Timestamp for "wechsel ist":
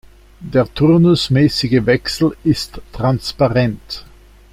1.85-2.81